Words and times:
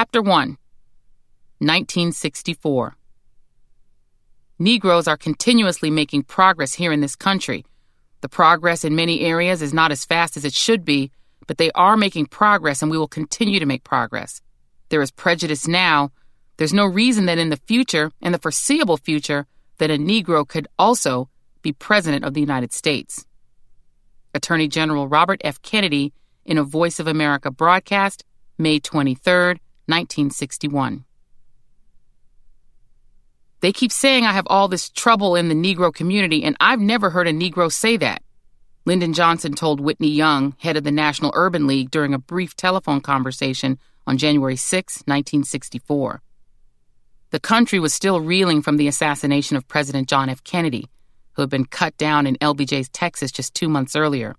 Chapter 0.00 0.22
1 0.22 0.56
1964 1.58 2.96
Negroes 4.58 5.06
are 5.06 5.18
continuously 5.18 5.90
making 5.90 6.22
progress 6.22 6.72
here 6.72 6.90
in 6.90 7.02
this 7.02 7.14
country. 7.14 7.66
The 8.22 8.30
progress 8.30 8.82
in 8.82 8.96
many 8.96 9.20
areas 9.20 9.60
is 9.60 9.74
not 9.74 9.92
as 9.92 10.06
fast 10.06 10.38
as 10.38 10.46
it 10.46 10.54
should 10.54 10.86
be, 10.86 11.10
but 11.46 11.58
they 11.58 11.70
are 11.72 11.98
making 11.98 12.28
progress 12.28 12.80
and 12.80 12.90
we 12.90 12.96
will 12.96 13.08
continue 13.08 13.60
to 13.60 13.66
make 13.66 13.84
progress. 13.84 14.40
There 14.88 15.02
is 15.02 15.10
prejudice 15.10 15.68
now. 15.68 16.12
There's 16.56 16.72
no 16.72 16.86
reason 16.86 17.26
that 17.26 17.36
in 17.36 17.50
the 17.50 17.60
future, 17.66 18.10
in 18.22 18.32
the 18.32 18.38
foreseeable 18.38 18.96
future, 18.96 19.46
that 19.76 19.90
a 19.90 19.98
Negro 19.98 20.48
could 20.48 20.66
also 20.78 21.28
be 21.60 21.74
President 21.74 22.24
of 22.24 22.32
the 22.32 22.40
United 22.40 22.72
States. 22.72 23.26
Attorney 24.32 24.66
General 24.66 25.08
Robert 25.08 25.42
F. 25.44 25.60
Kennedy 25.60 26.14
in 26.46 26.56
a 26.56 26.64
Voice 26.64 27.00
of 27.00 27.06
America 27.06 27.50
broadcast, 27.50 28.24
May 28.56 28.80
23, 28.80 29.56
1961. 29.90 31.04
They 33.60 33.72
keep 33.72 33.92
saying 33.92 34.24
I 34.24 34.32
have 34.32 34.46
all 34.46 34.68
this 34.68 34.88
trouble 34.88 35.36
in 35.36 35.48
the 35.48 35.54
Negro 35.54 35.92
community, 35.92 36.44
and 36.44 36.56
I've 36.60 36.80
never 36.80 37.10
heard 37.10 37.28
a 37.28 37.32
Negro 37.32 37.70
say 37.70 37.96
that. 37.98 38.22
Lyndon 38.86 39.12
Johnson 39.12 39.52
told 39.52 39.80
Whitney 39.80 40.08
Young, 40.08 40.54
head 40.58 40.78
of 40.78 40.84
the 40.84 40.90
National 40.90 41.32
Urban 41.34 41.66
League, 41.66 41.90
during 41.90 42.14
a 42.14 42.18
brief 42.18 42.56
telephone 42.56 43.02
conversation 43.02 43.78
on 44.06 44.16
January 44.16 44.56
6, 44.56 44.94
1964. 45.06 46.22
The 47.30 47.40
country 47.40 47.78
was 47.78 47.92
still 47.92 48.20
reeling 48.20 48.62
from 48.62 48.78
the 48.78 48.88
assassination 48.88 49.56
of 49.56 49.68
President 49.68 50.08
John 50.08 50.30
F. 50.30 50.42
Kennedy, 50.42 50.88
who 51.34 51.42
had 51.42 51.50
been 51.50 51.66
cut 51.66 51.96
down 51.98 52.26
in 52.26 52.36
LBJ's 52.36 52.88
Texas 52.88 53.30
just 53.30 53.54
two 53.54 53.68
months 53.68 53.94
earlier. 53.94 54.34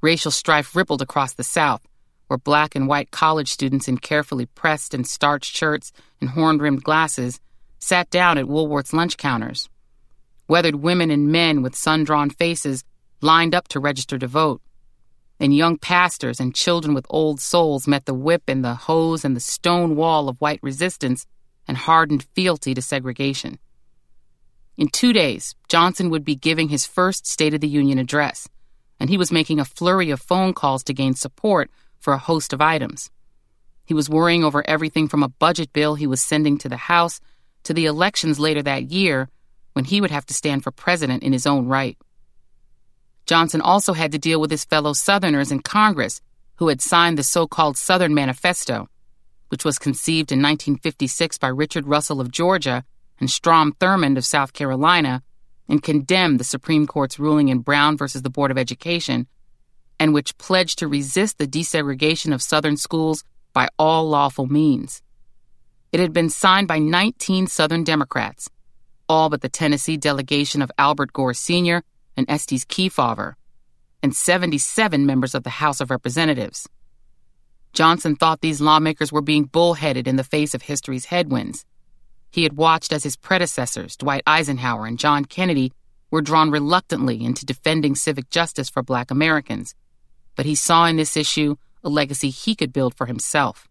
Racial 0.00 0.30
strife 0.30 0.76
rippled 0.76 1.02
across 1.02 1.34
the 1.34 1.44
South, 1.44 1.82
where 2.28 2.38
black 2.38 2.74
and 2.74 2.86
white 2.86 3.10
college 3.10 3.50
students 3.50 3.88
in 3.88 3.98
carefully 3.98 4.46
pressed 4.46 4.94
and 4.94 5.06
starched 5.06 5.54
shirts 5.54 5.92
and 6.20 6.30
horn 6.30 6.58
rimmed 6.58 6.84
glasses 6.84 7.40
sat 7.78 8.08
down 8.10 8.38
at 8.38 8.48
Woolworth's 8.48 8.92
lunch 8.92 9.16
counters. 9.16 9.68
Weathered 10.46 10.76
women 10.76 11.10
and 11.10 11.28
men 11.28 11.62
with 11.62 11.74
sun 11.74 12.04
drawn 12.04 12.30
faces 12.30 12.84
lined 13.20 13.54
up 13.54 13.68
to 13.68 13.80
register 13.80 14.18
to 14.18 14.26
vote. 14.26 14.62
And 15.40 15.54
young 15.54 15.78
pastors 15.78 16.40
and 16.40 16.54
children 16.54 16.94
with 16.94 17.06
old 17.10 17.40
souls 17.40 17.86
met 17.86 18.06
the 18.06 18.14
whip 18.14 18.42
and 18.48 18.64
the 18.64 18.74
hose 18.74 19.24
and 19.24 19.36
the 19.36 19.40
stone 19.40 19.96
wall 19.96 20.28
of 20.28 20.40
white 20.40 20.60
resistance 20.62 21.26
and 21.66 21.76
hardened 21.76 22.26
fealty 22.34 22.74
to 22.74 22.82
segregation. 22.82 23.58
In 24.76 24.88
two 24.88 25.12
days, 25.12 25.54
Johnson 25.68 26.10
would 26.10 26.24
be 26.24 26.34
giving 26.34 26.68
his 26.68 26.86
first 26.86 27.26
State 27.26 27.54
of 27.54 27.60
the 27.60 27.68
Union 27.68 27.98
address, 27.98 28.48
and 28.98 29.10
he 29.10 29.18
was 29.18 29.32
making 29.32 29.60
a 29.60 29.64
flurry 29.64 30.10
of 30.10 30.20
phone 30.20 30.54
calls 30.54 30.82
to 30.84 30.94
gain 30.94 31.14
support 31.14 31.70
for 31.98 32.12
a 32.12 32.18
host 32.18 32.52
of 32.52 32.60
items. 32.60 33.10
He 33.84 33.94
was 33.94 34.10
worrying 34.10 34.44
over 34.44 34.62
everything 34.68 35.08
from 35.08 35.22
a 35.22 35.28
budget 35.28 35.72
bill 35.72 35.94
he 35.94 36.06
was 36.06 36.20
sending 36.20 36.58
to 36.58 36.68
the 36.68 36.76
House 36.76 37.20
to 37.64 37.74
the 37.74 37.86
elections 37.86 38.38
later 38.38 38.62
that 38.62 38.90
year 38.90 39.28
when 39.72 39.84
he 39.84 40.00
would 40.00 40.10
have 40.10 40.26
to 40.26 40.34
stand 40.34 40.62
for 40.62 40.70
president 40.70 41.22
in 41.22 41.32
his 41.32 41.46
own 41.46 41.66
right. 41.66 41.96
Johnson 43.26 43.60
also 43.60 43.92
had 43.92 44.12
to 44.12 44.18
deal 44.18 44.40
with 44.40 44.50
his 44.50 44.64
fellow 44.64 44.92
Southerners 44.92 45.52
in 45.52 45.60
Congress 45.60 46.20
who 46.56 46.68
had 46.68 46.80
signed 46.80 47.16
the 47.16 47.22
so 47.22 47.46
called 47.46 47.76
Southern 47.76 48.14
Manifesto, 48.14 48.88
which 49.48 49.64
was 49.64 49.78
conceived 49.78 50.32
in 50.32 50.38
1956 50.38 51.38
by 51.38 51.48
Richard 51.48 51.86
Russell 51.86 52.20
of 52.20 52.32
Georgia 52.32 52.84
and 53.20 53.30
Strom 53.30 53.72
Thurmond 53.74 54.16
of 54.16 54.24
South 54.24 54.52
Carolina 54.52 55.22
and 55.68 55.82
condemned 55.82 56.40
the 56.40 56.44
Supreme 56.44 56.86
Court's 56.86 57.18
ruling 57.18 57.48
in 57.48 57.60
Brown 57.60 57.96
versus 57.96 58.22
the 58.22 58.30
Board 58.30 58.50
of 58.50 58.58
Education, 58.58 59.26
and 60.00 60.14
which 60.14 60.36
pledged 60.38 60.78
to 60.78 60.88
resist 60.88 61.38
the 61.38 61.46
desegregation 61.46 62.32
of 62.32 62.42
Southern 62.42 62.76
schools 62.76 63.24
by 63.52 63.68
all 63.78 64.08
lawful 64.08 64.46
means. 64.46 65.02
It 65.92 66.00
had 66.00 66.12
been 66.12 66.30
signed 66.30 66.68
by 66.68 66.78
19 66.78 67.46
Southern 67.46 67.82
Democrats, 67.82 68.48
all 69.08 69.30
but 69.30 69.40
the 69.40 69.48
Tennessee 69.48 69.96
delegation 69.96 70.62
of 70.62 70.70
Albert 70.78 71.12
Gore 71.12 71.34
Sr. 71.34 71.82
and 72.16 72.28
Estes 72.28 72.64
Kefauver, 72.64 73.34
and 74.02 74.14
77 74.14 75.06
members 75.06 75.34
of 75.34 75.44
the 75.44 75.50
House 75.50 75.80
of 75.80 75.90
Representatives. 75.90 76.68
Johnson 77.72 78.16
thought 78.16 78.40
these 78.40 78.60
lawmakers 78.60 79.12
were 79.12 79.22
being 79.22 79.44
bullheaded 79.44 80.06
in 80.06 80.16
the 80.16 80.24
face 80.24 80.54
of 80.54 80.62
history's 80.62 81.06
headwinds. 81.06 81.64
He 82.30 82.42
had 82.42 82.56
watched 82.56 82.92
as 82.92 83.04
his 83.04 83.16
predecessors, 83.16 83.96
Dwight 83.96 84.22
Eisenhower 84.26 84.86
and 84.86 84.98
John 84.98 85.24
Kennedy, 85.24 85.72
were 86.10 86.22
drawn 86.22 86.50
reluctantly 86.50 87.24
into 87.24 87.46
defending 87.46 87.94
civic 87.94 88.30
justice 88.30 88.68
for 88.68 88.82
black 88.82 89.10
Americans, 89.10 89.74
but 90.38 90.46
he 90.46 90.54
saw 90.54 90.86
in 90.86 90.94
this 90.94 91.16
issue 91.16 91.56
a 91.82 91.88
legacy 91.88 92.30
he 92.30 92.54
could 92.54 92.72
build 92.72 92.94
for 92.94 93.06
himself. 93.06 93.66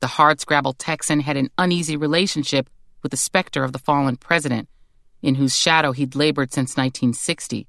The 0.00 0.08
hardscrabble 0.08 0.74
Texan 0.78 1.20
had 1.20 1.36
an 1.36 1.48
uneasy 1.56 1.96
relationship 1.96 2.68
with 3.04 3.12
the 3.12 3.16
specter 3.16 3.62
of 3.62 3.72
the 3.72 3.78
fallen 3.78 4.16
president, 4.16 4.68
in 5.22 5.36
whose 5.36 5.56
shadow 5.56 5.92
he'd 5.92 6.16
labored 6.16 6.52
since 6.52 6.76
1960. 6.76 7.68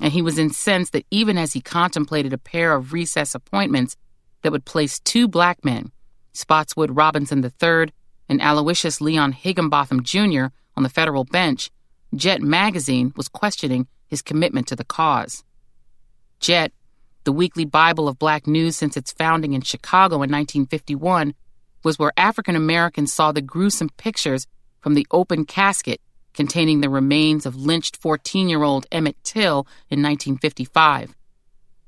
And 0.00 0.10
he 0.14 0.22
was 0.22 0.38
incensed 0.38 0.94
that 0.94 1.04
even 1.10 1.36
as 1.36 1.52
he 1.52 1.60
contemplated 1.60 2.32
a 2.32 2.38
pair 2.38 2.72
of 2.72 2.94
recess 2.94 3.34
appointments 3.34 3.94
that 4.40 4.50
would 4.50 4.64
place 4.64 4.98
two 4.98 5.28
black 5.28 5.62
men, 5.62 5.92
Spotswood 6.32 6.96
Robinson 6.96 7.44
III 7.44 7.92
and 8.30 8.40
Aloysius 8.40 9.02
Leon 9.02 9.32
Higginbotham 9.32 10.02
Jr., 10.02 10.46
on 10.78 10.82
the 10.82 10.88
federal 10.88 11.24
bench, 11.24 11.70
Jet 12.14 12.40
magazine 12.40 13.12
was 13.16 13.28
questioning 13.28 13.86
his 14.06 14.22
commitment 14.22 14.66
to 14.68 14.76
the 14.76 14.84
cause. 14.84 15.44
Jet, 16.40 16.72
the 17.28 17.32
weekly 17.32 17.66
Bible 17.66 18.08
of 18.08 18.18
black 18.18 18.46
news 18.46 18.74
since 18.74 18.96
its 18.96 19.12
founding 19.12 19.52
in 19.52 19.60
Chicago 19.60 20.14
in 20.14 20.30
1951, 20.30 21.34
was 21.84 21.98
where 21.98 22.10
African 22.16 22.56
Americans 22.56 23.12
saw 23.12 23.32
the 23.32 23.42
gruesome 23.42 23.90
pictures 23.98 24.46
from 24.80 24.94
the 24.94 25.06
open 25.10 25.44
casket 25.44 26.00
containing 26.32 26.80
the 26.80 26.88
remains 26.88 27.44
of 27.44 27.54
lynched 27.54 27.98
14 27.98 28.48
year 28.48 28.62
old 28.62 28.86
Emmett 28.90 29.22
Till 29.24 29.66
in 29.90 30.02
1955, 30.02 31.14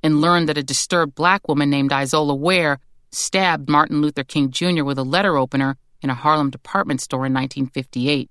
and 0.02 0.20
learned 0.20 0.46
that 0.50 0.58
a 0.58 0.62
disturbed 0.62 1.14
black 1.14 1.48
woman 1.48 1.70
named 1.70 1.90
Izola 1.90 2.36
Ware 2.36 2.78
stabbed 3.10 3.66
Martin 3.66 4.02
Luther 4.02 4.24
King 4.24 4.50
Jr. 4.50 4.84
with 4.84 4.98
a 4.98 5.04
letter 5.04 5.38
opener 5.38 5.78
in 6.02 6.10
a 6.10 6.14
Harlem 6.14 6.50
department 6.50 7.00
store 7.00 7.24
in 7.24 7.32
1958. 7.32 8.30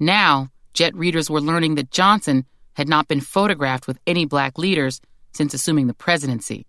Now, 0.00 0.48
Jet 0.72 0.94
readers 0.94 1.28
were 1.28 1.42
learning 1.42 1.74
that 1.74 1.90
Johnson 1.90 2.46
had 2.72 2.88
not 2.88 3.06
been 3.06 3.20
photographed 3.20 3.86
with 3.86 3.98
any 4.06 4.24
black 4.24 4.56
leaders 4.56 5.02
since 5.36 5.54
assuming 5.54 5.86
the 5.86 5.94
presidency. 5.94 6.66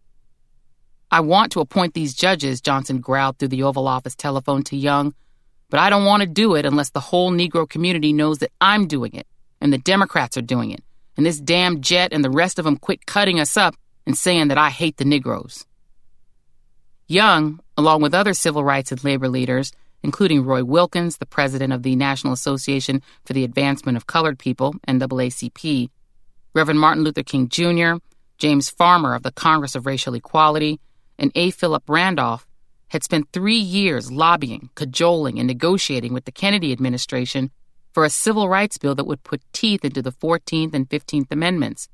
I 1.09 1.21
want 1.21 1.53
to 1.53 1.61
appoint 1.61 1.93
these 1.93 2.13
judges, 2.13 2.59
Johnson 2.59 2.99
growled 2.99 3.39
through 3.39 3.47
the 3.47 3.63
Oval 3.63 3.87
Office 3.87 4.15
telephone 4.15 4.63
to 4.63 4.75
Young, 4.75 5.13
but 5.69 5.79
I 5.79 5.89
don't 5.89 6.05
want 6.05 6.21
to 6.21 6.27
do 6.27 6.55
it 6.55 6.65
unless 6.65 6.89
the 6.89 6.99
whole 6.99 7.31
Negro 7.31 7.67
community 7.67 8.11
knows 8.11 8.39
that 8.39 8.51
I'm 8.59 8.87
doing 8.87 9.13
it 9.13 9.27
and 9.61 9.71
the 9.71 9.77
Democrats 9.77 10.37
are 10.37 10.41
doing 10.41 10.71
it, 10.71 10.83
and 11.15 11.25
this 11.25 11.39
damn 11.39 11.81
jet 11.81 12.13
and 12.13 12.23
the 12.23 12.29
rest 12.29 12.59
of 12.59 12.65
them 12.65 12.77
quit 12.77 13.05
cutting 13.05 13.39
us 13.39 13.57
up 13.57 13.75
and 14.05 14.17
saying 14.17 14.49
that 14.49 14.57
I 14.57 14.69
hate 14.69 14.97
the 14.97 15.05
Negroes. 15.05 15.65
Young, 17.07 17.59
along 17.77 18.01
with 18.01 18.13
other 18.13 18.33
civil 18.33 18.63
rights 18.63 18.91
and 18.91 19.03
labor 19.03 19.29
leaders, 19.29 19.71
including 20.03 20.43
Roy 20.45 20.63
Wilkins, 20.63 21.17
the 21.17 21.25
president 21.25 21.73
of 21.73 21.83
the 21.83 21.95
National 21.95 22.33
Association 22.33 23.01
for 23.25 23.33
the 23.33 23.43
Advancement 23.43 23.97
of 23.97 24.07
Colored 24.07 24.37
People, 24.37 24.75
NAACP, 24.87 25.89
Reverend 26.53 26.79
Martin 26.79 27.03
Luther 27.03 27.23
King 27.23 27.49
Jr., 27.49 27.95
James 28.37 28.69
Farmer 28.69 29.15
of 29.15 29.23
the 29.23 29.31
Congress 29.31 29.75
of 29.75 29.85
Racial 29.85 30.13
Equality, 30.13 30.79
and 31.17 31.31
A. 31.35 31.51
Philip 31.51 31.83
Randolph 31.87 32.47
had 32.89 33.03
spent 33.03 33.31
three 33.33 33.57
years 33.57 34.11
lobbying, 34.11 34.69
cajoling, 34.75 35.39
and 35.39 35.47
negotiating 35.47 36.13
with 36.13 36.25
the 36.25 36.31
Kennedy 36.31 36.71
administration 36.71 37.51
for 37.93 38.05
a 38.05 38.09
civil 38.09 38.47
rights 38.47 38.77
bill 38.77 38.95
that 38.95 39.07
would 39.07 39.23
put 39.23 39.41
teeth 39.53 39.83
into 39.83 40.01
the 40.01 40.11
14th 40.11 40.73
and 40.73 40.87
15th 40.87 41.31
Amendments 41.31 41.89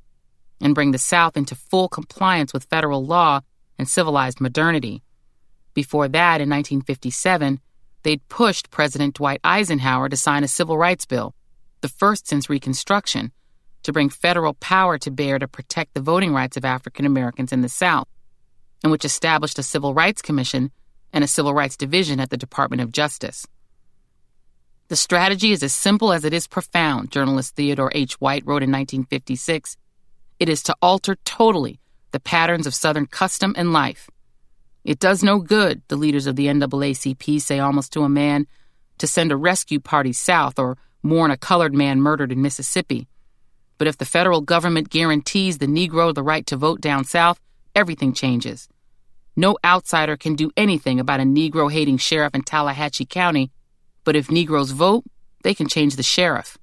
and 0.60 0.76
bring 0.76 0.92
the 0.92 0.98
South 0.98 1.38
into 1.38 1.56
full 1.56 1.88
compliance 1.88 2.54
with 2.54 2.66
federal 2.66 3.06
law 3.06 3.40
and 3.80 3.88
civilized 3.88 4.42
modernity. 4.42 5.02
Before 5.74 6.08
that, 6.08 6.42
in 6.42 6.50
1957, 6.50 7.60
they'd 8.04 8.28
pushed 8.28 8.70
President 8.70 9.16
Dwight 9.16 9.40
Eisenhower 9.44 10.10
to 10.10 10.18
sign 10.18 10.44
a 10.44 10.48
civil 10.48 10.78
rights 10.78 11.06
bill, 11.06 11.34
the 11.82 11.90
first 11.90 12.28
since 12.28 12.50
Reconstruction, 12.50 13.32
to 13.84 13.94
bring 13.94 14.10
federal 14.10 14.54
power 14.56 14.98
to 14.98 15.12
bear 15.12 15.40
to 15.40 15.48
protect 15.48 15.94
the 15.94 16.02
voting 16.02 16.34
rights 16.34 16.58
of 16.58 16.66
African 16.66 17.06
Americans 17.06 17.52
in 17.52 17.62
the 17.62 17.70
South 17.70 18.08
and 18.84 18.92
which 18.92 19.06
established 19.06 19.58
a 19.58 19.64
Civil 19.64 19.94
Rights 19.94 20.22
Commission 20.22 20.72
and 21.14 21.24
a 21.24 21.28
Civil 21.28 21.54
Rights 21.54 21.78
Division 21.78 22.20
at 22.20 22.30
the 22.30 22.38
Department 22.38 22.82
of 22.82 22.92
Justice. 22.92 23.48
The 24.90 24.96
strategy 24.98 25.54
is 25.54 25.64
as 25.64 25.74
simple 25.74 26.12
as 26.12 26.26
it 26.26 26.34
is 26.34 26.46
profound, 26.48 27.10
journalist 27.10 27.56
Theodore 27.56 27.92
H. 27.96 28.20
White 28.20 28.46
wrote 28.46 28.62
in 28.62 28.72
1956. 28.72 29.78
It 30.40 30.50
is 30.50 30.62
to 30.64 30.76
alter 30.82 31.16
totally 31.24 31.80
the 32.12 32.20
patterns 32.20 32.68
of 32.68 32.76
Southern 32.76 33.06
custom 33.06 33.56
and 33.58 33.72
life. 33.72 34.10
It 34.84 35.00
does 35.00 35.24
no 35.24 35.40
good, 35.40 35.82
the 35.88 35.96
leaders 35.96 36.28
of 36.28 36.36
the 36.36 36.48
NAACP 36.48 37.42
say 37.42 37.60
almost 37.60 37.94
to 37.94 38.04
a 38.04 38.10
man, 38.10 38.46
to 38.98 39.08
send 39.08 39.32
a 39.32 39.38
rescue 39.38 39.80
party 39.80 40.12
south 40.12 40.60
or 40.60 40.78
mourn 41.02 41.32
a 41.32 41.38
colored 41.38 41.74
man 41.74 42.02
murdered 42.02 42.32
in 42.32 42.42
Mississippi. 42.42 43.08
But 43.84 43.90
if 43.90 43.98
the 43.98 44.06
federal 44.06 44.40
government 44.40 44.90
guarantees 44.90 45.58
the 45.58 45.66
Negro 45.66 46.16
the 46.16 46.24
right 46.24 46.46
to 46.46 46.56
vote 46.56 46.80
down 46.80 47.04
south, 47.04 47.42
everything 47.76 48.14
changes. 48.14 48.70
No 49.36 49.58
outsider 49.62 50.16
can 50.16 50.36
do 50.36 50.52
anything 50.56 51.02
about 51.02 51.20
a 51.20 51.24
Negro 51.24 51.70
hating 51.70 51.98
sheriff 51.98 52.34
in 52.34 52.44
Tallahatchie 52.44 53.08
County, 53.08 53.52
but 54.06 54.16
if 54.16 54.32
Negroes 54.32 54.72
vote, 54.72 55.04
they 55.44 55.54
can 55.54 55.68
change 55.68 55.98
the 55.98 56.02
sheriff. 56.02 56.58